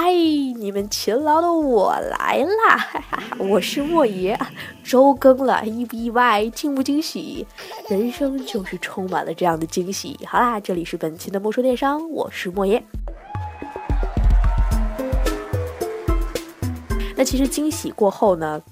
[0.00, 3.02] 嗨，你们勤劳的我来啦！
[3.36, 4.38] 我是莫爷，
[4.84, 7.44] 周更了，意不意外，惊不惊喜？
[7.88, 10.16] 人生就是充满了这样的惊喜。
[10.24, 12.80] 好啦，这里是本期的莫说电商，我是莫爷。
[17.16, 18.62] 那其实惊喜过后呢？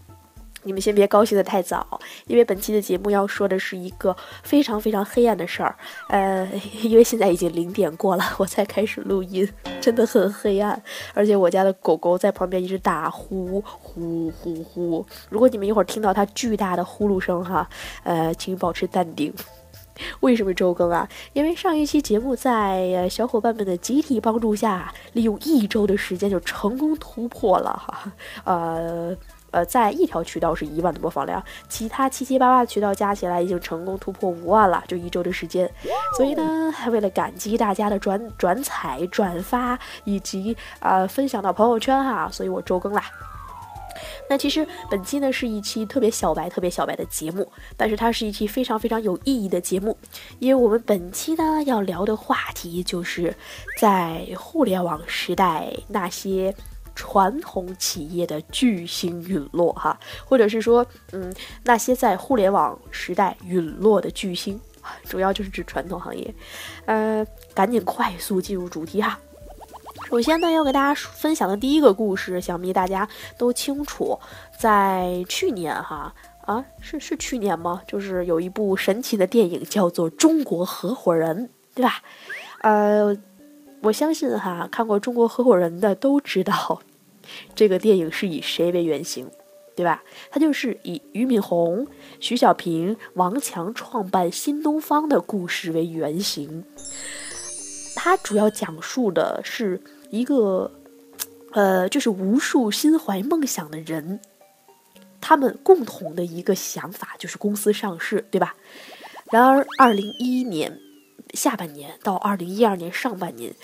[0.67, 5.77] 你们先别高兴的太早，因为本期的节目要说的是一个非常非常黑暗的事儿。
[6.09, 6.45] 呃，
[6.83, 9.49] 因为现在已经零点过了，我才开始录音，
[9.81, 10.83] 真的很黑暗。
[11.15, 15.07] 而且我家的狗狗在旁边一直打呼呼呼呼。
[15.31, 17.69] 如果你们一会儿听到它巨大的呼噜声哈，
[18.03, 19.33] 呃，请保持淡定。
[20.21, 21.09] 为什么周更啊？
[21.33, 28.13] 因为上一期节目在小伙伴们的集体帮助下，利用一周的时间就成功突破了哈，
[28.45, 29.17] 呃。
[29.57, 35.67] 呃，在一条渠道是一万的播放量，其他七七八八的渠道加起来已经成功突破五万了，就一周的时间。
[36.15, 43.03] 所以呢，为了感激大家的转转采、转发以及啊分享到朋友圈哈，所以我周更啦。
[44.29, 49.97] 那其实本期呢是一期特别小白、特别小白的节目，但是它是一期非常非常有意义的节目，
[50.39, 53.35] 因为我们本期呢要聊的话题就是
[53.81, 56.55] 在互联网时代那些。
[56.97, 64.59] 传统企业的巨星陨落，哈，或者是说，嗯，那些在互联网时代陨落的巨星，
[65.05, 66.35] 主要就是指传统行业。
[66.87, 69.21] 呃，赶紧快速进入主题哈。
[70.09, 74.19] 首先呢，要给大家分享的第一个故事，想必大家都清楚，
[74.59, 76.15] 在去年哈
[76.47, 77.83] 啊，是是去年吗？
[77.87, 82.03] 就是有一部神奇的电影叫做《中国合伙人》，对吧？
[82.63, 83.15] 呃。
[83.87, 86.83] 我相信哈，看过《中国合伙人》的都知道，
[87.55, 89.31] 这个电影是以谁为原型，
[89.77, 90.03] 对吧？
[90.29, 91.87] 它就是以俞敏洪、
[92.19, 96.65] 徐小平、王强创办新东方的故事为原型。
[97.95, 99.81] 它主要讲述的是
[100.11, 100.69] 一个，
[101.53, 104.19] 呃，就是无数心怀梦想的人，
[105.21, 108.57] 他们共同的一个想法就是公司上市，对吧？
[109.31, 110.77] 然而，二零一一年。
[111.35, 113.55] 下半年到二零一二年上半年，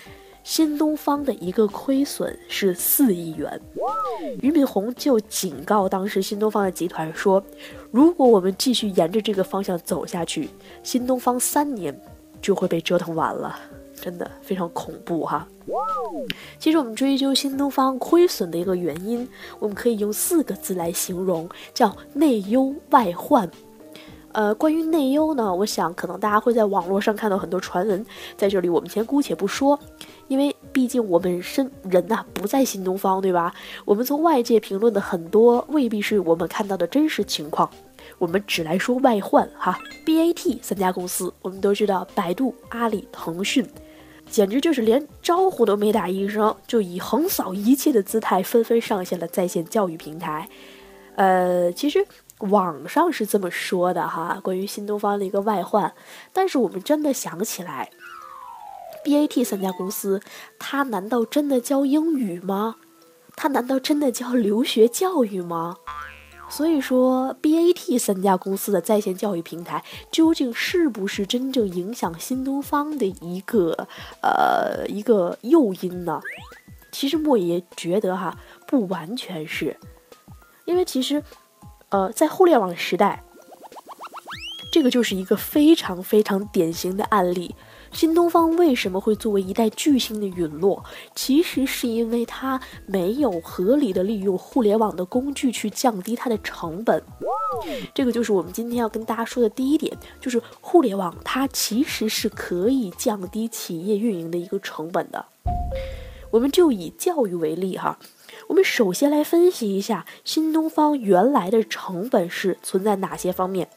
[0.43, 3.59] 新东方的一个亏损是四亿元。
[4.39, 7.43] 俞敏洪就警告当时新东方的集团说
[7.91, 10.49] ：“如果我们继续沿着这个方向走下去，
[10.83, 11.97] 新东方三年
[12.41, 13.59] 就会被折腾完了。”
[14.01, 15.47] 真的非常恐怖哈。
[16.59, 19.25] 其实我们追究新东方亏损的一个原因，
[19.59, 23.49] 我们可以用四个字来形容，叫内忧外患。
[24.33, 28.03] 呃，关于内忧呢，我想可能大家会在网络上看到很多传闻，
[28.35, 29.79] 在这里我们先姑且不说，
[30.27, 33.53] 因为毕竟我们身人呐不在新东方，对吧？
[33.85, 37.69] 我们从外界评论的很多未必是我们看到的真实情况，
[38.17, 39.79] 我们只来说外患哈。
[40.03, 43.63] BAT 三家公司，我们都知道，百度、阿里、腾讯，
[44.31, 50.49] 简直就是连招呼都没打一声，就以横扫一切的姿态纷纷上线了在线教育平台。
[51.15, 52.03] 呃，其实。
[52.39, 55.93] 网上是这么说的哈，关于新东方的一个外患，
[56.33, 57.89] 但是我们真的想起来
[59.05, 60.21] ，BAT 三家公司，
[60.59, 62.75] 它难道真的教英语吗？
[63.35, 65.77] 它难道真的教留学教育吗？
[66.49, 73.87] 所以说，BAT 三家公司的在线教育平台，究竟是不是真正影响新东方的一个
[74.21, 76.19] 呃一个诱因呢？
[76.91, 79.77] 其实莫爷觉得哈，不完全是，
[80.65, 81.23] 因为其实。
[81.93, 83.23] 呃，在互联网时代，
[84.71, 87.53] 这个就是一个非常非常典型的案例。
[87.91, 90.83] 新东方为什么会作为一代巨星的陨落？
[91.13, 96.99] 其实是因为它没有合理的利用互联网的工具去降低它的成本。
[97.93, 105.23] 这个就是我们今天要跟大家说的第一点，就是互联网它其实是可以降低企业运营的一个成本的。
[106.31, 107.99] 我们就以教育为例哈。
[108.47, 113.67] 我们首先来分析一下新东方原来的成本是存在哪些方面。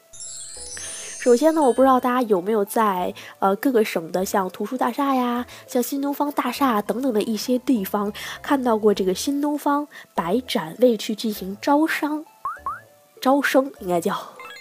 [1.19, 12.23] 首先呢，我不知道大家有没有在呃各个省的像图书大厦呀、像新东方大厦等等的一些地方看到过这个新东方摆展位去进行招商、
[13.19, 14.15] 招生，应该叫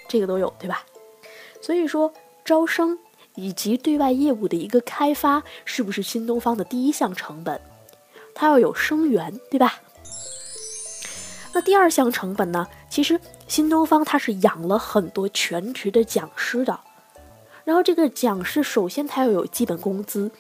[0.09, 0.83] 这个都有对吧？
[1.61, 2.13] 所以说
[2.45, 2.99] 招生
[3.37, 7.61] 以及对外业务的一个开发，是不是新东方的第一项成本？
[8.35, 9.81] 它要有生源，对吧？
[11.57, 12.69] 那第二项成本呢？
[12.91, 13.19] 其实
[13.49, 16.79] 新东方它是养了很多全职的讲师的，
[17.65, 20.31] 然后这个讲师首先他要有基本工资，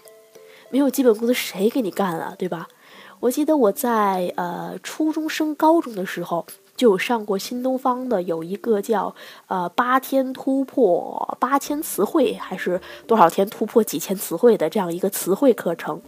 [0.68, 2.34] 没有基本工资谁给你干啊？
[2.36, 2.68] 对吧？
[3.20, 6.46] 我记得我在呃初中升高中的时候
[6.76, 9.14] 就有上过新东方的有一个叫
[9.46, 16.02] 呃八天突破八千词汇，还是多少天突破几千词汇的这样一个词汇课程。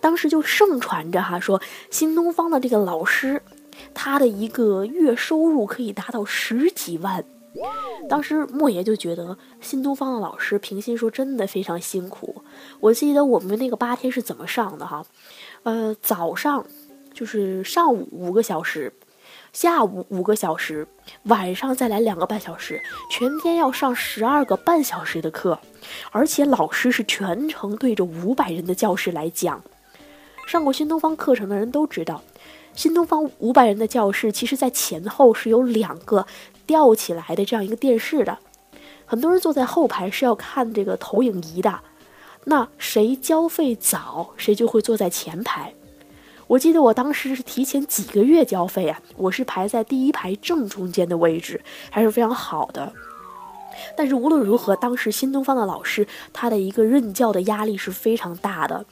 [0.00, 1.60] 当时就盛传着哈，说
[1.90, 3.42] 新东方的这个老师，
[3.94, 7.24] 他的一个月收入可以达到十几万。
[8.08, 12.42] 当时莫爷就觉得新东方的老师平心说真的非常辛苦。
[12.78, 15.04] 我记得我们那个八天是怎么上的哈，
[15.64, 16.64] 呃，早上
[17.12, 18.92] 就是上午五个小时。
[19.52, 20.86] 下午五个小时，
[21.24, 22.80] 晚上再来两个半小时，
[23.10, 25.58] 全天要上十二个半小时的课，
[26.12, 29.60] 而且老师是全程对着五百人的教室来讲。
[30.46, 32.22] 上过新东方课程的人都知道，
[32.80, 36.26] 新东方五百人的教室，其实在前后是有两个
[36.64, 38.38] 吊起来的这样一个电视的，
[39.04, 41.80] 很多人坐在后排是要看这个投影仪的，
[42.44, 45.74] 那谁交费早，谁就会坐在前排。
[46.46, 51.60] 我记得我当时是提前几个月交费啊，我是排在第一排正中间的位置，
[51.90, 52.90] 还是非常好的。
[53.94, 58.86] 但是无论如何，当时新东方的老师他的一个任教的压力是非常大的，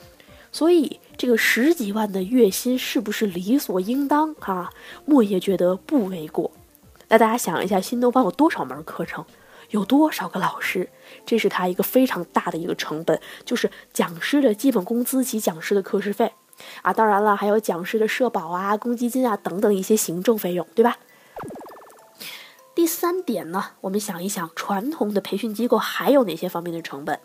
[0.51, 4.71] 所以这个十几万的月薪是不是理所应当啊？
[5.05, 6.51] 莫爷觉得不为过。
[7.09, 9.25] 那大家想一下，新东方有多少门课程，
[9.71, 10.89] 有多少个老师？
[11.25, 16.33] 这是他一个非常大的一个成本，就是讲师的基本工资及讲师的课时费。
[16.83, 20.99] 啊，当然了，还有讲师的社保啊、公积金啊等等一些行政费用，对吧？
[22.75, 27.19] 第三点呢，我们想一想，传统的培训机构还有哪些方面的成本？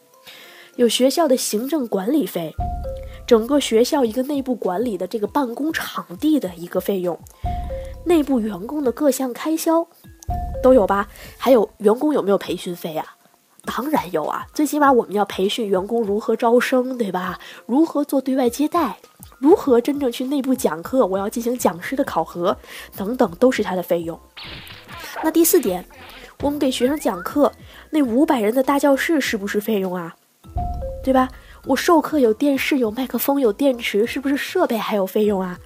[0.75, 2.55] 有学校的行政管理费，
[3.33, 7.17] 整个学校一个内部管理的这个办公场地的一个费用，
[8.05, 9.87] 内部员工的各项开销
[10.61, 11.07] 都有吧？
[11.39, 13.03] 还有员工有没有培训费啊？
[13.65, 17.39] 当然有啊，最起码我们要培训员工如何招生，对吧？
[17.65, 18.99] 如何做对外接待？
[19.39, 21.03] 如何真正去内部讲课？
[21.03, 22.55] 我要进行讲师的考核，
[22.95, 24.19] 等等，都是他的费用。
[25.23, 25.83] 那第四点，
[26.43, 27.51] 我们给学生讲课，
[27.89, 30.15] 那五百人的大教室是不是费用啊？
[31.03, 31.27] 对吧？
[31.65, 35.57] 我授课有电视、有麦克风、有电池，是不是设备还有费用啊？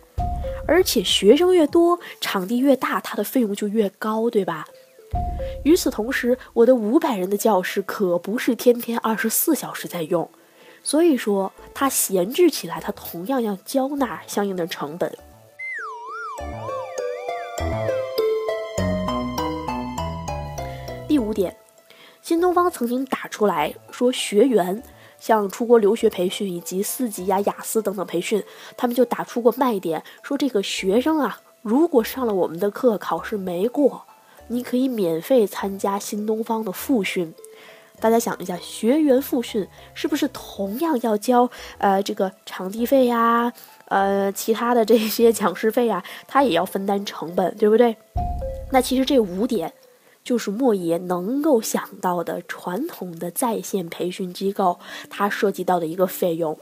[0.68, 4.68] 而且学生越多，场地越大，它的费用就越高，对吧？
[5.64, 10.30] 与此同时，我的五百人的教室可不是天天二十四小时在用。
[10.84, 15.12] 所以说，它闲置起来，它同样要交纳相应的成本。
[21.08, 21.58] 第五点，
[22.22, 24.84] 新东方曾经打出来说，学员
[25.20, 28.44] 像出国留学培训以及四级呀、雅思等等培训，
[28.76, 34.04] 他们就打出过卖点，说这个学生啊，如果上了我们的课，考试没过，
[34.48, 37.34] 你可以免费参加新东方的复训。
[38.00, 41.50] 大家想一下，学员复训是不是同样要交
[41.80, 43.52] 呃这个场地费呀，
[43.86, 47.98] 呃其他的这些 讲师费呀，他也要分担成本，对不对？
[48.72, 49.74] 那其实这五点
[50.28, 54.78] 就是莫爷能够想到的传统的在线培训机构，
[55.10, 56.60] 它涉及到的一个费用。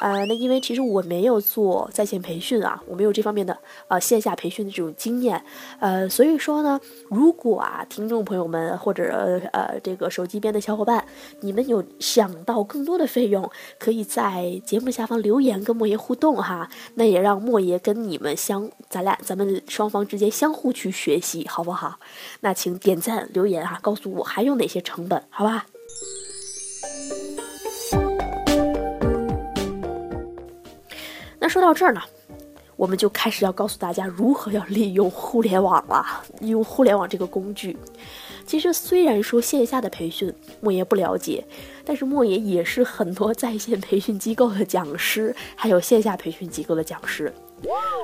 [0.00, 3.56] 呃，那因为其实我没有做在线培训啊，我没有这方面的
[3.88, 5.42] 呃线下培训的这种经验，
[5.78, 11.04] 呃，所以说呢，如果啊听众朋友们或者呃这个手机边的小伙伴，
[11.40, 21.98] 你们有想到更多的费用，可以在节目下方留言跟莫爷互动哈，那也让莫爷跟你们相，咱俩咱们双方之间相互去学习，好不好？
[22.40, 25.66] 那请点赞留言哈，告诉我还有哪些成本，好吧？
[31.50, 32.00] 说到这儿呢，
[32.76, 36.22] 我们就开始要告诉大家如何要利用互联网了。
[36.38, 37.76] 利用互联网这个工具，
[38.46, 41.44] 其实虽然说线下的培训莫爷不了解，
[41.84, 47.34] 但是莫爷也是很多在线培训机构的讲师，还有线下培训机构的讲师。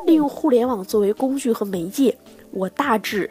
[0.06, 2.18] 利用互联网作为工具和媒介，
[2.50, 3.30] 我大致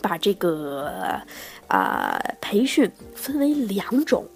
[0.00, 1.20] 把这个
[1.66, 4.26] 啊培训分为两种，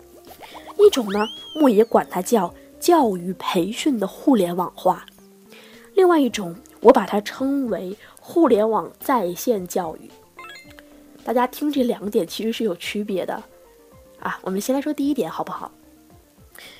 [0.78, 1.26] 一种呢，
[1.58, 2.52] 莫爷管它叫。
[2.82, 5.06] 教育培训的互联网化，
[5.94, 10.10] 另外一种我把它称为互联网在线教育。
[11.22, 13.40] 大家听这两点其实是有区别的
[14.18, 14.36] 啊。
[14.42, 15.70] 我们先来说第一点好不好？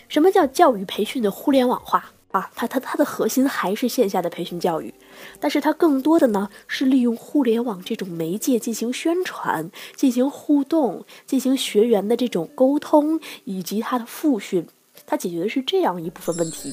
[0.08, 2.50] 什么叫教育培训的互联网化啊？
[2.56, 4.92] 它它它的核心还是线下的培训教育，
[5.38, 14.66] 但是它更多的呢是利用互联网这种媒介进行宣传、进行互动、进行学员的这种沟通以及它的复训。
[15.06, 16.72] 它解决的是这样一部分问题。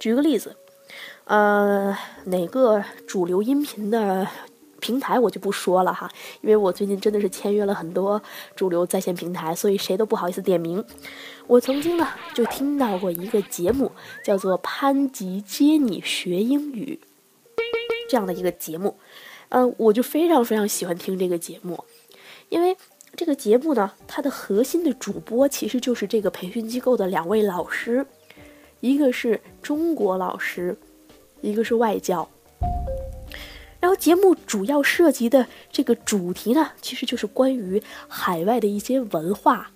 [0.00, 0.56] 举个例子，
[1.24, 4.26] 呃，哪个主流音频的
[4.80, 6.08] 平台我就不说了哈，
[6.40, 8.22] 因为我最近真的是签约了很多
[8.54, 10.84] 主流在线平台，所以谁都不好意思点名。
[11.48, 13.90] 我曾经呢就听到过一个节目，
[14.24, 17.00] 叫做《潘吉接你学英语》
[18.08, 18.96] 这样的一个节目，
[19.48, 21.84] 嗯，我就非常非常喜欢听这个节目，
[22.48, 22.76] 因为。
[23.16, 28.06] 这个节目呢，它的核心的主播其实就是这个培训机构的两位老师。
[28.80, 30.78] 一个是中国老师，
[31.40, 32.28] 一个是外教。
[33.80, 39.70] 然后节目主要涉及的这个主题呢，其实就是关于海外的一些文化。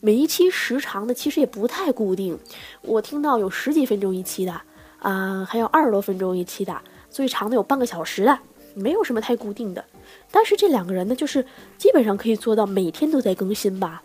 [0.00, 2.38] 每一期时长呢，其实也不太固定。
[2.82, 4.60] 我听到有十几分钟一期的，
[4.98, 8.38] 啊，还有二十多分钟一期的，最长的有半个小时的，
[8.74, 9.84] 没有什么太固定的。
[10.30, 11.44] 但是这两个人呢，就是
[11.76, 14.02] 基本上可以做到每天都在更新吧，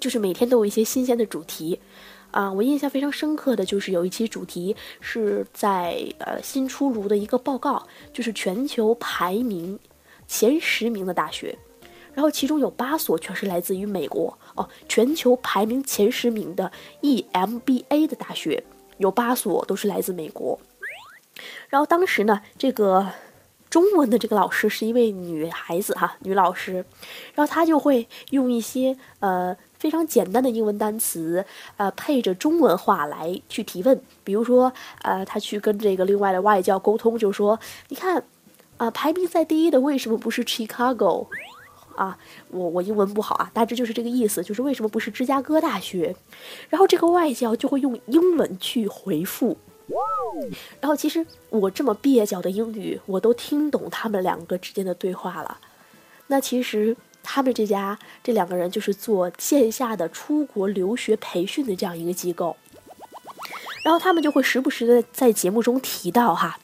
[0.00, 1.80] 就是每天都有一些新鲜的主题。
[2.30, 9.78] 啊，我印象非常深刻的就是有一期主题是在呃新出炉的一个报告，就是全球排名
[10.26, 11.56] 前十名的大学，
[12.12, 18.62] 然后其中有八所全是来自于美国哦，全球排名前十名的 EMBA 的大学
[18.98, 20.60] 有八所都是来自美国，
[21.70, 23.10] 然后当时呢，这个
[23.70, 26.84] 中文的这个老师是一位女孩子哈，女老师，
[27.34, 29.56] 然后她就会用一些呃。
[29.78, 31.44] 非常简单的英文单词，
[31.76, 34.02] 呃，配着中文话来去提问。
[34.24, 34.72] 比如说，
[35.02, 37.56] 呃，她去跟这个另外的外教沟通，就说
[37.86, 38.24] ：“你看，
[38.76, 41.28] 啊，排名在第一的为什么不是 Chicago？
[41.94, 42.18] 啊，
[42.50, 46.16] 我我英文不好啊，大致就是这个意思，就是为什么不是芝加哥大学？”
[46.68, 49.56] 然后这个外教就会用英文去回复。
[50.80, 55.58] 然后其实我这么蹩脚的英语，我都听懂他们两个之间的对话了。
[56.28, 56.96] 那其实。
[57.30, 62.56] 他们这家这两个人就是做线下的出国留学培训的这样一个机构，
[63.84, 66.58] 然后他们就会时不时的在节目中提到哈，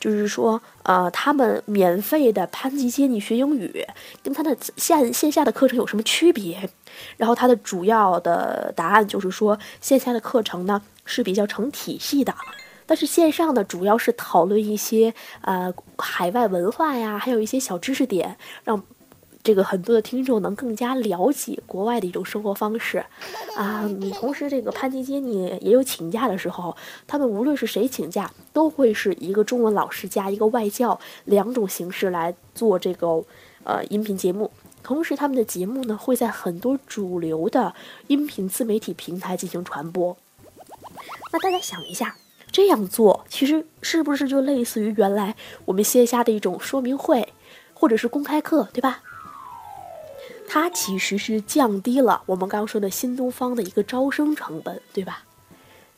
[0.00, 3.86] 就是说呃他们免费的潘吉接你学英语
[4.20, 6.68] 跟他的线线下的课程有什么区别？
[7.16, 12.34] 然后他的主要的答案就是说线下的课程呢是比较成体系的，
[12.90, 18.82] 但是线上呢主要是讨论一些呃海外文化呀，还有一些小知识点让。
[19.42, 23.02] 这个很多的听众能更加了解国外的一种生活方式，
[23.56, 33.24] 啊，你同时这个潘吉杰你也有请假的时候，他们无论是谁请假，都会是一个中文老师加一个外教两种形式来做这个
[33.64, 34.50] 呃音频节目。
[34.82, 37.74] 同时，他们的节目呢会在很多主流的
[38.08, 40.14] 音频自媒体平台进行传播。
[41.32, 42.14] 那大家想一下，
[42.52, 47.32] 这样做其实是不是就类似于原来我们线下的一种说明会，
[47.72, 49.02] 或者是公开课，对吧？
[50.48, 55.24] 它其实是降低了我们刚刚说的新东方的一个招生成本，对吧？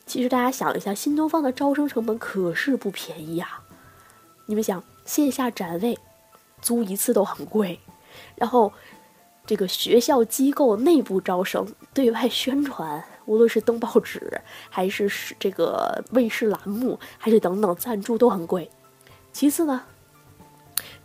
[0.05, 3.61] 其实大家想一下，新东方的招生成本可是不便宜呀。
[4.45, 5.97] 你们想，线下展位
[6.61, 7.79] 租一次都很贵，
[8.35, 8.71] 然后
[9.45, 18.69] 这个学校机构内部招生、对外宣传，无论是登报纸，还是是这个卫视栏目，还是等等赞助都很贵。
[19.31, 19.81] 其次呢，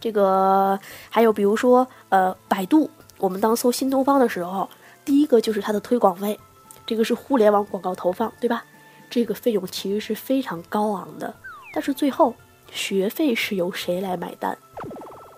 [0.01, 0.79] 这个
[1.11, 2.91] 还有比如说呃，百度。
[3.19, 4.71] 我们当搜新东方的时候，
[5.05, 6.39] 第一个就是它的推广费，
[6.87, 8.65] 这个是互联网广告投放，对吧？
[9.11, 11.35] 这个费用其实是非常高昂的。
[11.73, 12.33] 但是最后
[12.71, 14.57] 学费是由谁来买单？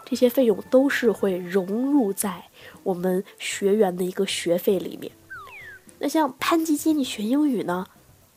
[0.05, 2.45] 这些费用都是会融入在
[2.83, 5.11] 我们学员的一个学费里面。
[6.01, 7.87] 那像潘吉接你学英语呢，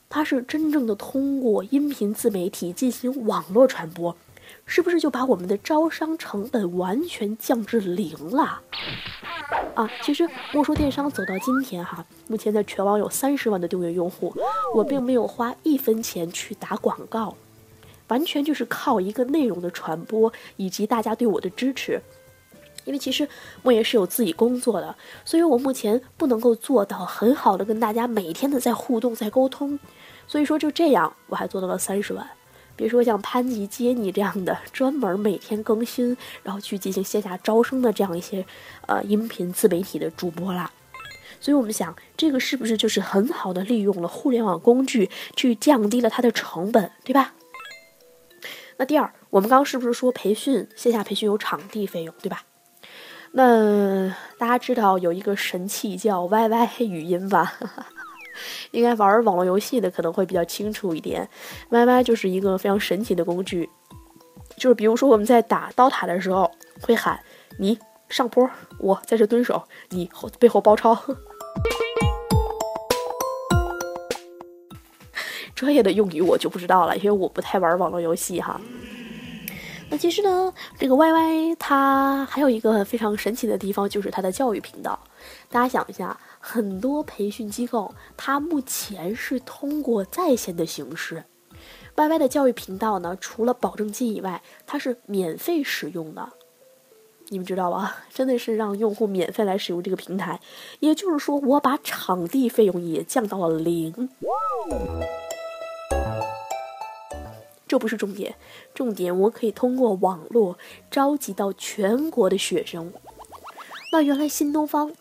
[0.09, 4.15] 它是真正的通过音频自媒体进行网络传播。
[4.65, 8.61] 是不是就把我们的招商成本完全降至零了？
[9.75, 14.33] 啊，其实莫说电商走到今天哈，目前在全网有三十万的订阅用户，
[14.75, 17.35] 我并没有花一分钱去打广告，
[18.07, 22.01] 完全就是靠一个内容的传播以及大家对我的支持。
[22.85, 23.27] 因为其实
[23.61, 29.79] 莫言是有自己工作的，所以我目前不能够做到很好的跟大家每天的在互动在沟通，
[30.27, 32.27] 所以说就这样，我还做到了三十万。
[32.75, 38.43] 别说像潘吉接你这样的专门每天更新，然后去进行线下招生的这样一些
[38.87, 40.71] 呃音频自媒体的主播啦。
[41.39, 47.33] 所以我们想，这个是不是就是很好的利用了互联网工具去降低了它的成本，对吧？
[48.77, 52.43] 那第二，我们刚刚是不是说培训线下培训有场地费用，对吧？
[53.35, 57.53] 那大家知道有一个神器叫 YY 语音吧？
[58.69, 61.27] 应该玩网络游戏的可能会比较清楚一点
[61.71, 63.67] ，YY 就是一个非常神奇的工具，
[64.55, 67.19] 就是比如说我们在打刀塔的时候会喊
[67.57, 68.47] 你上坡，
[68.77, 70.95] 我在这蹲守，你后背后包抄。
[75.55, 78.61] 专业的用语我就不知道了，因为我不太玩网络游戏哈。
[79.97, 84.99] 其实呢，这个 YY 它还有一个非常神奇的地方，就是它的教育频道。
[85.49, 86.19] 大家想一下。
[86.45, 91.23] 很多培训机构，它目前是通过在线的形式。
[91.95, 96.33] Y Y 的教育频道呢，除了保证金以外，它是免费使用的。
[97.29, 97.95] 你们知道吧？
[98.13, 100.37] 真的是让用户免费来使用这个平台。
[100.81, 104.09] 也就是说，我把场地费用也降到了零。
[107.73, 108.35] 这不是重点，
[108.75, 110.59] 重点我可以通过网络
[110.91, 112.93] 召集到全国的学生。
[113.91, 114.91] 那原来新东方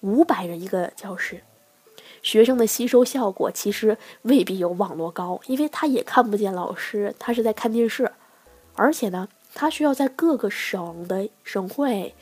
[0.00, 1.42] 五百人一个教室，
[2.22, 8.12] 学生的吸收效果其实未必有网络高，因为他也看不见老师，他是在看电视，
[8.74, 12.14] 而且呢，他需要在各个省的省会、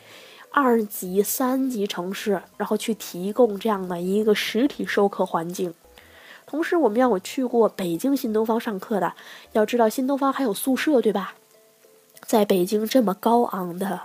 [0.53, 5.75] 二级、三级城市，然后去提供这样的一个实体授课环境。
[6.47, 9.13] 同时，我们要有去过北京新东方上课的，
[9.53, 11.35] 要知道新东方还有宿舍，对吧？
[12.25, 14.01] 在北京这么高昂的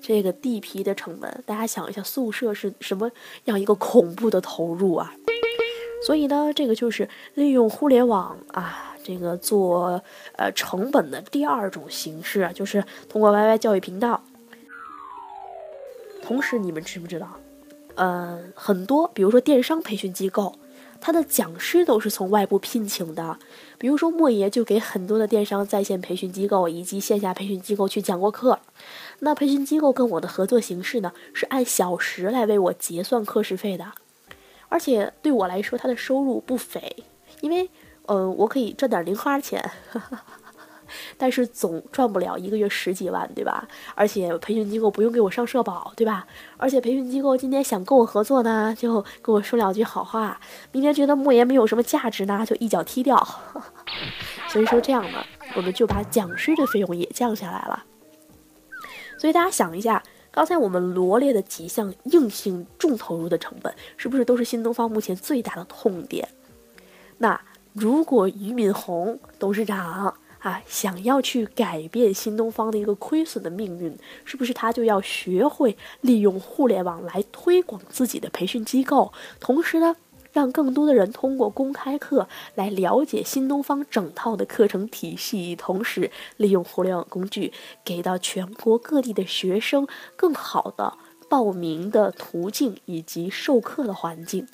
[0.00, 3.10] 这个地皮的成本，大家想一下，宿舍是什么
[3.44, 5.14] 样一个恐怖的投入啊？
[6.06, 10.02] 所以呢，这个就是利用互联网啊，这个做
[10.36, 14.22] 呃成本的第二种形式啊，就是通过 YY 教育频道。
[16.22, 17.28] 同时，你们知不知道？
[17.96, 20.54] 呃，很多，比如说电商培训机构。
[21.00, 23.38] 他的讲师都是从外部聘请的，
[23.78, 28.58] 比如说莫爷就给很多的电商在线培训机构以及线下培训机构去讲过课。
[29.20, 33.84] 那培训机构跟我的合作形式呢，是按小时来为我结算课时费的，
[34.68, 36.96] 而且对我来说，他的收入不菲，
[37.40, 37.70] 因为，
[38.06, 39.70] 呃，我可以赚点零花钱。
[41.16, 43.66] 但是总赚不了一个月十几万，对吧？
[43.94, 46.26] 而且培训机构不用给我上社保，对吧？
[46.56, 50.36] 而且培训机构今天想跟我合作呢，就跟我说两句好话；
[50.72, 53.16] 明天觉得莫言没有什么价值呢，就一脚踢掉。
[54.48, 55.18] 所以说这样呢，
[55.56, 57.84] 我们就把讲师的费用也降下来了。
[59.18, 66.28] 所以大家想一下，刚才我们罗列的几项硬性重投入的成本，是不是都是新东方目前最大的痛点？
[67.18, 67.40] 那
[67.72, 70.14] 如果俞敏洪董事长，
[70.46, 79.12] 啊，想要去改变新东方的一个亏损的命运，是不是他就要学会利用互联网来推广自己的培训机构？
[79.40, 79.96] 同时呢，
[80.32, 87.52] 让更多的人通过公开课来了解新东方整套的课程体系，同时利用互联网工具
[87.84, 90.96] 给到全国各地的学生更好的
[91.28, 94.46] 报名的途径以及授课的环境。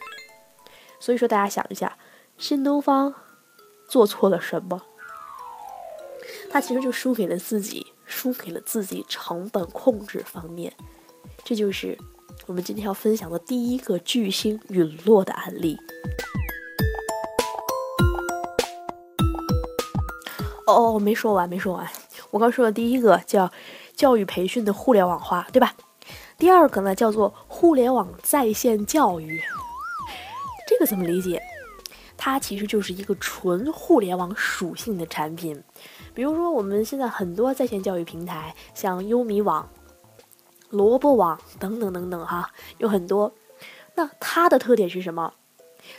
[0.99, 1.99] 所以说，大家想一下，
[2.39, 3.15] 新东方
[3.87, 4.81] 做错了什么？
[6.51, 10.73] 他其实就输给了自己，输给了自己成本控制方面，
[11.45, 11.99] 这就是
[12.47, 15.79] 我们今天要分享的第一个巨星陨落的案例。
[20.67, 21.89] 哦哦，没说完，没说完。
[22.31, 23.51] 我刚说的第一个叫
[23.95, 25.75] 教育培训的互联网化，对吧？
[26.39, 29.41] 第二个呢叫做互联网在线教育，
[30.67, 31.43] 这个怎么理解？
[32.17, 35.63] 它其实就是一个纯互联网属性的产品。
[36.15, 39.69] 比如说，我们现在很多在线教育平台，像优米网、
[40.71, 43.33] 萝卜网等等等等，哈，有很多。
[43.95, 45.35] 那它的特点是什么？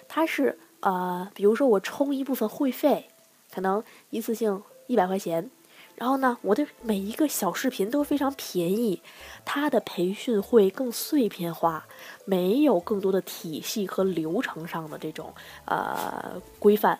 [0.07, 3.09] 它是呃，比如说我充一部分会费，
[3.53, 5.49] 可能一次性一百块钱，
[5.95, 9.01] 然后呢，我的每一个小视频都非常便宜。
[9.45, 11.85] 它的培训会更碎片化，
[12.25, 15.33] 没有更多的体系和流程上的这种
[15.65, 16.99] 呃规范。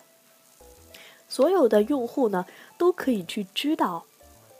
[1.28, 2.46] 所有的用户呢，
[2.84, 4.04] 都可以去知道，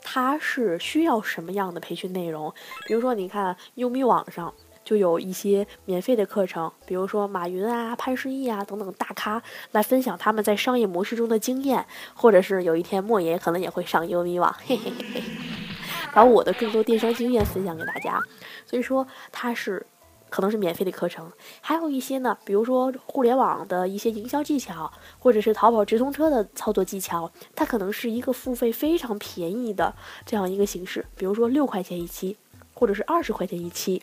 [0.02, 2.50] 他是需要什么样的培训内容。
[2.86, 11.84] 比如说，你看优米网上就有一些免费的课程，比如说马云啊、潘石屹啊等等大咖来分享他们在商业模式中的经验，
[12.14, 15.22] 或者是有一天莫言可能也会上优米网，嘿嘿嘿嘿，
[16.14, 18.18] 把我的更多电商经验分享给大家。
[18.64, 19.86] 所以说，他是。
[20.34, 29.94] 可能是免费的课程，还有一些呢，比如说互联网的一些营销技巧，或者是淘宝直通车的操作技巧，它可能是一个付费非常便宜的
[30.26, 32.36] 这样一个形式，比如说六块钱一期，
[32.72, 34.02] 或者是二十块钱一期。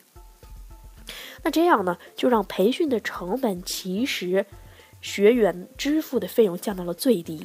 [1.42, 4.46] 那这样呢，就让培训的成本其实
[5.02, 7.42] 学员支付的费用降到了最低。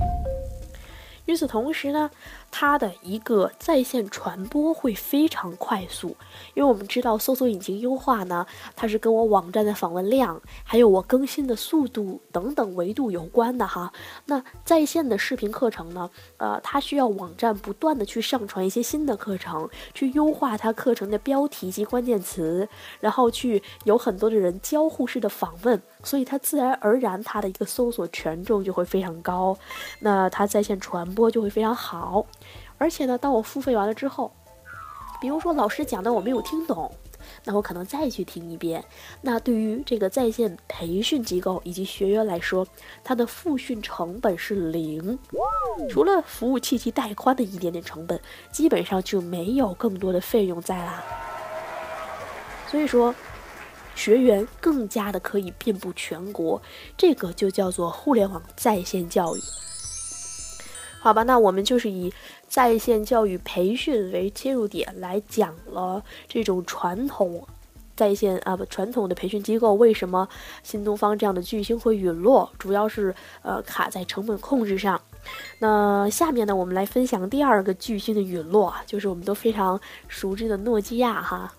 [1.28, 2.10] 与此同时呢。
[2.50, 6.16] 它的一个在线传播会非常快速，
[6.54, 13.92] 因为我们知道搜索引擎优化呢，它是跟我网站的访问量，还有我更新的速度等等维度有关的哈。
[14.26, 22.68] 那在线的视频课程呢，呃，它需要网站不断的去上传一些新的课程，去优化它课程的标题及关键词，
[23.02, 29.58] 然后去有很多的人交互式的访问，所以它自然而然它的一个搜索权重就会非常高，
[30.00, 32.26] 那它在线传播就会非常好。
[32.78, 34.32] 而且呢，当我付费完了之后，
[35.20, 36.89] 比如说老师讲的我没有听懂，
[37.43, 38.82] 那我可能再去听一遍。
[39.22, 42.65] 那对于这个在线培训机构以及学员来说，
[43.04, 45.20] 它的复训成本是零，
[45.89, 48.17] 除了服务器及带宽的一点点成本，
[48.50, 51.04] 基本上就没有更多的费用在啦。
[52.72, 53.13] 所以说，
[53.98, 56.62] 学员更加的可以遍布全国，
[56.96, 59.42] 这个就叫做互联网在线教育。
[61.00, 62.14] 好吧，那我们就是以
[62.48, 67.48] 在线教育培训为切入点来讲了这种传统
[67.96, 70.28] 在线啊不传统的培训机构为什么
[70.64, 75.02] 新东方这样的巨星会陨落，主要是呃卡在成本控制上。
[75.60, 81.54] 那下面呢，我们来分享第二个巨星的陨落，就是我们都非常熟知的诺基亚哈。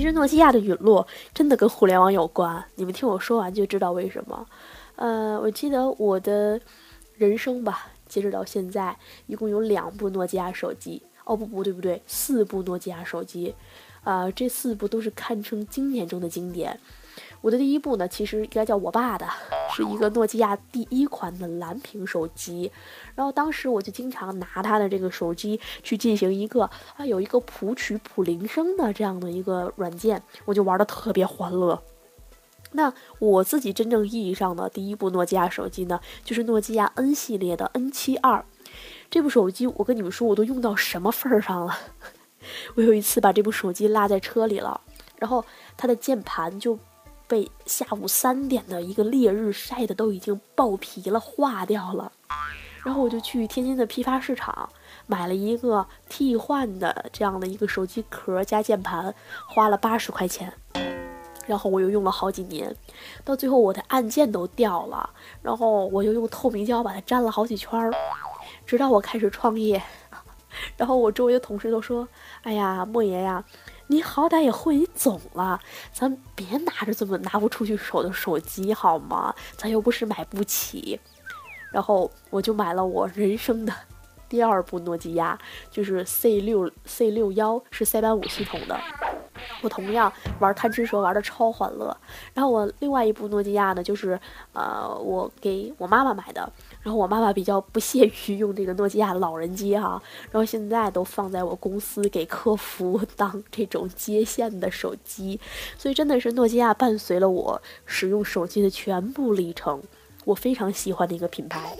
[0.00, 4.46] 其实诺基亚的陨落真的跟互联网有关，你们听我说完就知道为什么。
[4.96, 6.58] 呃，我记得我的
[7.18, 11.02] 人生吧，截止到现在一共有两部诺基亚手机。
[11.26, 13.54] 哦不不对不对，四部诺基亚手机，
[14.02, 16.80] 啊，这四部都是堪称经典中的经典。
[17.42, 19.26] 我的第一部呢，其实应该叫我爸的，
[19.74, 22.70] 是一个诺基亚第一款的蓝屏手机。
[23.14, 31.82] 然后当时我就经常拿他的这个手机去进行一个啊，有一个谱曲谱铃声的这样的一个软件，我就玩的特别欢乐。
[32.72, 38.44] 那我自己真正意义上的第一部诺基亚手机呢，就是诺基亚 N 系列的 N 七二。
[39.08, 41.74] 这部手机我跟你们说，我都用到什么份儿上了？
[42.76, 44.78] 我有一次把这部手机落在车里了，
[45.16, 45.42] 然后
[45.78, 46.78] 它的键盘就。
[47.30, 52.10] 被下午三点的一个烈日晒的都已经爆皮了，化掉了。
[52.82, 54.68] 然后我就去天津的批发市场
[55.06, 59.14] 买了一个替换的这样的一个手机壳加键盘，
[59.46, 60.52] 花了八十块钱。
[61.46, 62.74] 然后我又用了好几年，
[63.24, 65.08] 到最后我的按键都掉了。
[65.40, 67.92] 然后我又用透明胶把它粘了好几圈儿，
[68.66, 69.80] 直到我开始创业。
[70.76, 72.08] 然后我周围的同事都说
[72.42, 73.44] ：“哎呀，莫爷呀。”
[73.90, 75.58] 你好歹也混一总了，
[75.92, 79.34] 咱别拿着这么拿不出去手的手机好吗？
[79.56, 81.00] 咱又不是买不起。
[81.72, 83.74] 然后我就买了我人生的
[84.30, 85.36] 第二部诺基亚，
[85.72, 88.80] 就是 C 六 C 六幺，是塞班五系统的。
[89.60, 91.96] 我同样玩贪吃蛇玩的超欢乐。
[92.32, 94.18] 然后我另外一部诺基亚呢，就是
[94.52, 96.48] 呃我给我妈妈买的。
[96.82, 105.38] 然后我妈妈比较不屑于用这个诺基亚老人机哈，然后现在都放在我公司给客服 当这种接线的手机，
[105.76, 109.82] 所以真的是诺基亚伴随了我使用手机的全部历程，
[110.24, 111.76] 我非常喜欢的一个品牌。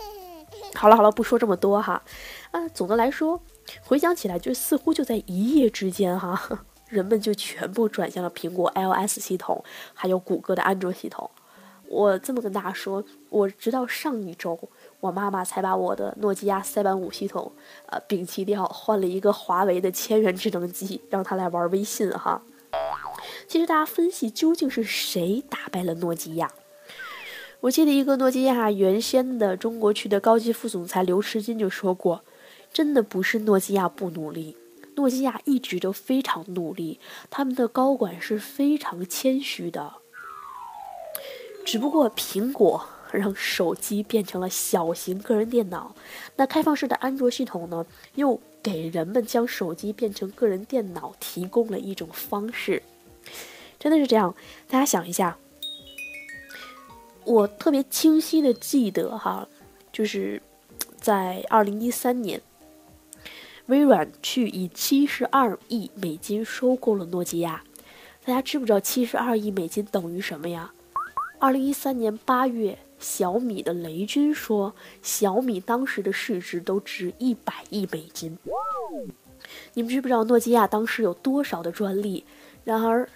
[0.74, 2.02] 好了好了，不说这么多哈，
[2.50, 3.40] 啊，总的来说，
[3.82, 11.30] 回想起来就似乎就在一夜之间哈，人们就全部转向了苹果 iOS 系统，还有谷歌的安卓系统。
[11.88, 14.56] 我这么跟大家说，我直到上一周。
[15.00, 17.50] 我妈妈才把我的诺基亚塞班五系统，
[17.86, 22.42] 呃，摒弃掉，换了一个华为的千元智能机，让他来玩微信哈。
[23.48, 26.52] 其实大家分析究竟是谁打败了诺基亚？
[27.60, 32.22] 我记得一个诺基亚原先的中国区的高级副总裁刘持金就说过，
[32.72, 34.56] 真的不是诺基亚不努力，
[34.96, 39.94] 诺基亚一直都非常努力，他们的高管是非常谦虚的，
[41.64, 42.86] 只不过苹果。
[43.18, 45.94] 让手机变成了小型个人电脑，
[46.36, 52.82] 那开放式的安卓系统呢，又给人们将手机变成个人电脑提供了一种方式，
[53.78, 54.34] 真的是这样。
[54.68, 55.36] 大家想一下，
[57.24, 59.48] 我特别清晰的记得哈，
[59.92, 60.40] 就是
[61.00, 62.40] 在二零一三年，
[63.66, 67.64] 微软去以七十二亿美金收购了诺基亚，
[68.24, 70.72] 大家知不知道七十二亿美金等于什么呀？
[71.38, 72.78] 二零一三年八月。
[73.00, 78.38] 小米的雷军说：“小米当时的市值都值一百亿美金。
[79.72, 82.24] 你们知不知道诺基亚当时有多少的专利？
[82.62, 83.08] 然而，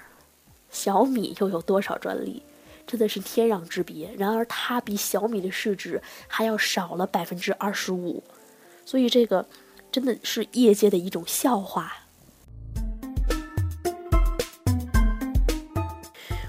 [0.71, 2.43] 小米又有多少专利？
[2.87, 4.13] 真的是天壤之别。
[4.17, 8.25] 然而，它比小米的市值还要少了百分之二十五。
[8.87, 9.47] 所以，这个
[9.93, 11.93] 真的是业界的一种笑话。”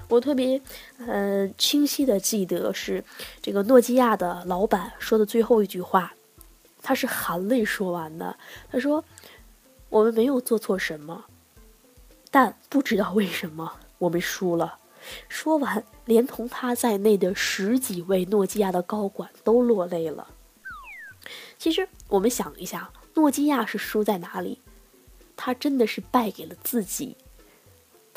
[0.08, 0.60] 我特别，
[1.06, 3.04] 呃，清晰的记得是
[3.42, 6.14] 这个诺基亚的老板说的最后一句话，
[6.82, 8.36] 他是含泪说完的。
[8.70, 9.04] 他说
[9.90, 11.24] ：“我们没有做错什么，
[12.30, 14.78] 但不知道为什么我们输了。”
[15.28, 20.28] 说完，连同他在内的十几位诺基亚的高管都落泪了。
[21.58, 24.60] 其实，我们想一下，诺基亚是输在哪里？
[25.36, 27.16] 他真的是败给了自己。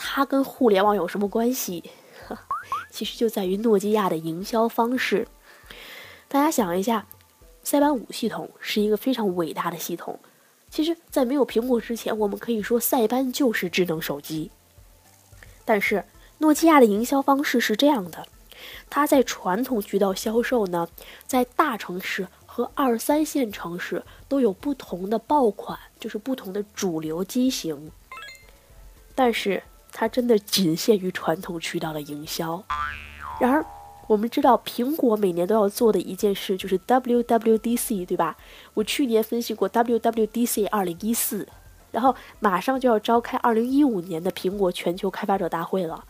[0.01, 1.91] 它跟互联网有什么关系？
[2.89, 5.27] 其实就在于诺基亚的营销方式。
[6.29, 7.05] 大家想一下，
[7.63, 10.17] 塞班五系统是一个非常伟大的系统。
[10.69, 14.51] 其实，在没有苹果之前，我们可以说塞班就是智能手机。
[15.65, 16.05] 但是，
[16.37, 18.25] 诺基亚的营销方式是这样的：
[18.89, 20.87] 它在传统渠道销售呢，
[21.27, 27.91] 在大城市和二三线城市都有不同的爆款，就是不同的主流机型。
[29.15, 32.63] 但是，它真的仅限于传统渠道的营销，
[33.39, 33.65] 然而
[34.07, 38.37] 我们知道苹果每年都要做的一件事就是 WWDC，对吧？
[38.73, 41.47] 我去年分析过 WWDC 二零一四，
[41.91, 46.05] 然后马上就要召开二零一五年的苹果全球开发者大会了。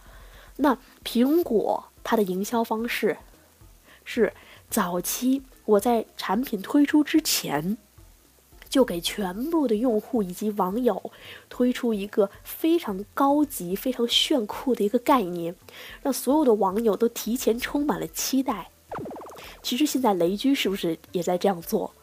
[0.57, 3.17] 那苹果它的营销方式
[4.03, 4.33] 是
[4.69, 7.77] 早期我在产品推出之前。
[8.69, 11.11] 就给全部的用户以及网友
[11.49, 15.55] 推出一个非常高级、非常炫酷的一个概念，
[16.03, 18.69] 让所有的网友都提前充满了期待。
[19.61, 21.93] 其实现在雷军是不是也在这样做？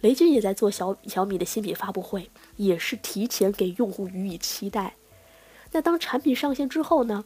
[0.00, 4.94] 雷军也在做小小米的新品发布会，也是提前给用户予以期待。
[5.72, 7.24] 那当产品上线之后呢？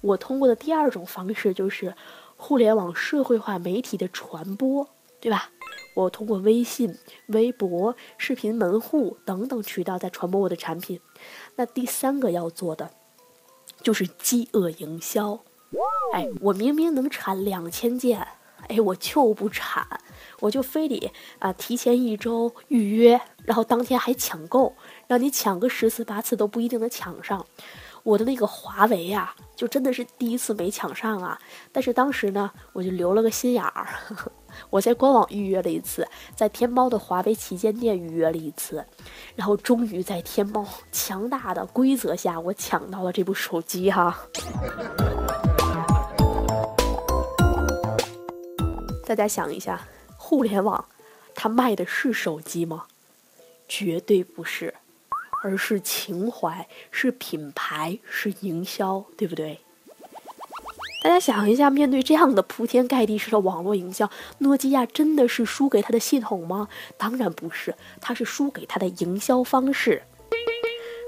[0.00, 1.94] 我通过的第二种方式就是
[2.36, 4.88] 互联网社会化媒体的传播，
[5.20, 5.52] 对吧？
[5.94, 11.00] 我通过微信、微博、视频门户等等渠道在传播我的产品。
[11.56, 12.90] 那第三个要做的
[13.82, 15.40] 就是饥饿营销。
[16.14, 18.26] 哎，我明明能产两千件，
[18.68, 19.86] 哎，我就不产，
[20.40, 24.74] 我就非得啊提前一周预约，然后当天还抢购，
[25.06, 27.46] 让你抢个十次八次都不一定能抢上。
[28.02, 31.38] 我的那个华为呀，就真的是第一次没抢上啊。
[31.70, 33.86] 但是当时呢，我就留了个心眼儿。
[34.70, 38.84] 我在官网预约了一次，在天猫的华为旗舰店预约了一次，
[39.36, 44.18] 然后终于在天猫强大的规则下，我抢到了这部手机哈。
[49.06, 49.80] 大家想一下，
[50.16, 50.84] 互联网
[51.36, 52.86] 它卖的是手机吗？
[53.68, 54.74] 绝对不是，
[55.42, 59.60] 而是情怀，是品牌，是营销，对不对？
[61.02, 66.68] 大家想一下，面对这样的铺天盖地式的网络营销，诺基亚真的是输给它的系统吗？
[66.96, 70.00] 当然不是，它是输给它的营销方式。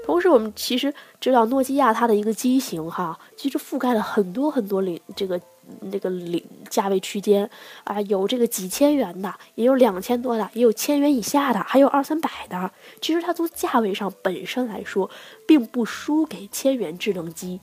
[0.05, 5.39] 同时，我们其实知道，诺基亚它的一个机型哈，其实覆盖了很多很多领这个
[5.81, 7.49] 那个领价位区间
[7.83, 12.71] 啊，有这个几千元的，也有两千多的，也有千元以下的，还有二三百的。
[13.01, 15.09] 其实它从价位上本身来说，
[15.47, 17.59] 并不输给千元智能机。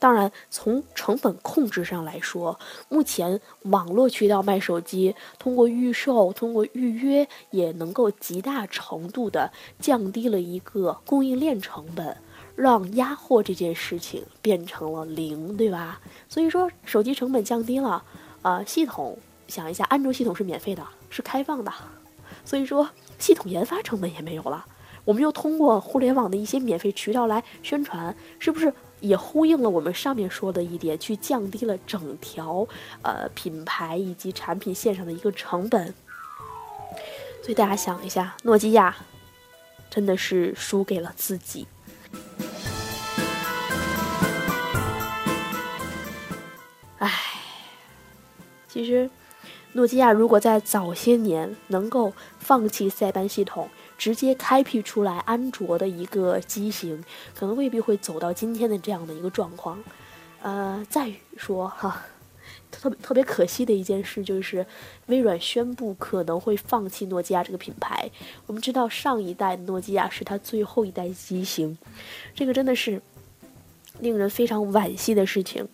[0.00, 2.58] 当然，从成本控制上来说，
[2.90, 12.18] 目前网络渠道卖手机，通过预售、通过预约，也能够极大程度的降低了一个供应链成本，
[12.56, 16.00] 让压货这件事情变成了零，对吧？
[16.28, 18.04] 所以说，手机成本降低了，
[18.42, 21.72] 呃，系统想一下，安卓系统是免费的，是开放的，
[22.44, 22.88] 所以说
[23.18, 24.64] 系统研发成本也没有了。
[25.04, 28.72] 我们又通过互联网的一些免费渠道来宣传，是不是？
[29.00, 32.66] 也呼应了我们上面说的一点，去降低了整条
[33.02, 35.92] 呃品牌以及产品线上的一个成本。
[37.42, 38.96] 所以大家想一下，诺基亚
[39.90, 41.66] 真的是输给了自己。
[46.98, 47.10] 唉，
[48.68, 49.10] 其实
[49.72, 53.68] 诺基亚如果在早些年能够放弃塞班系统。
[53.96, 59.78] 直接开辟出来安卓的一个机型，可能未必会走到今天的这样的一个状况。
[60.42, 62.02] 呃，再说哈，
[62.70, 64.66] 特别特别可惜的一件事就是，
[65.06, 68.10] 微软宣布可能会放弃诺基亚这个品牌。
[68.46, 71.76] 我们知道上一代诺基亚是它最后一代机型，
[72.34, 73.00] 这个真的是
[74.00, 75.68] 令人非常惋惜的事情。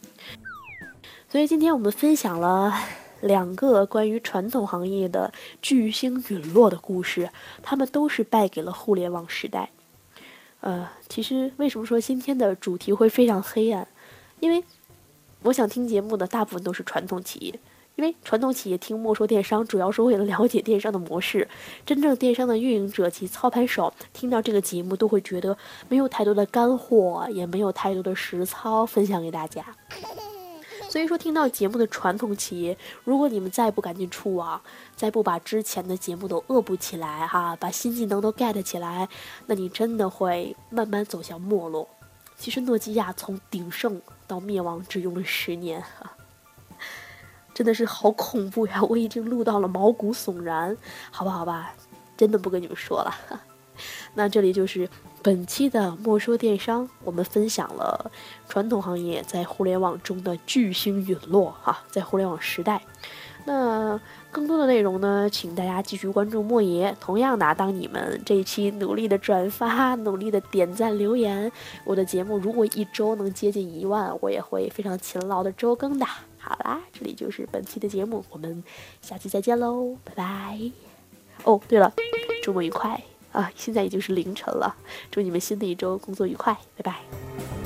[1.28, 2.74] 所以今天我们分享了。
[3.20, 7.28] 两个关于传统行业的巨星陨落的故事，
[7.62, 9.68] 他们都是败给了互联网时代。
[10.60, 13.86] 呃，其实为什么说今天的主题会非常黑暗？
[14.40, 14.64] 因为
[15.42, 17.58] 我想听节目的大部分都是传统企业，
[17.96, 21.48] 因为传统企业听莫说电商主要是为了了解电商的模式。
[21.86, 25.56] 真正电商的运营者及操盘手听到这个节目都会觉得
[25.88, 29.64] 没有太多的干货，也没有太多的实操分享给大家。
[30.90, 34.60] 所以说，听到节目的传统企业，如果你们再不赶紧出网，
[34.96, 39.08] 再不把之前的节目都恶补起来，哈，把新技能都 get 起来，
[39.46, 41.88] 那你真的会慢慢走向没落。
[42.40, 46.10] 其实，诺基亚从鼎盛到灭亡只用了十年，哈，
[47.52, 48.82] 真的是好恐怖呀！
[48.84, 50.74] 我已经录到了毛骨悚然，
[51.10, 51.74] 好吧，好吧，
[52.16, 53.14] 真的不跟你们说了。
[54.14, 54.88] 那这里就是。
[55.22, 58.10] 本期的莫说电商，我们分享了
[58.48, 62.80] 传统行业在互联网中的巨星陨落哈，在互联网时代。
[63.44, 64.00] 那
[64.30, 66.94] 更多的内容呢，请大家继续关注莫爷。
[67.00, 71.50] 同样的，当你们这一期努力的转发、努力的点赞、留言，
[71.84, 76.06] 我的节目如果一周能接近一万，我也会非常勤劳的周更的。
[76.38, 78.62] 好啦，这里就是本期的节目，我们
[79.02, 80.60] 下期再见喽，拜拜。
[81.44, 81.92] 哦，对了，
[82.42, 83.02] 周末愉快。
[83.32, 84.74] 啊，现在已经是凌晨了，
[85.08, 87.59] 祝你们新的一周工作愉快，拜拜。